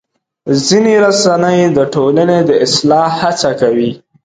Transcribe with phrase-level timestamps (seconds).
[0.65, 3.91] ځینې رسنۍ د ټولنې د اصلاح هڅه کوي.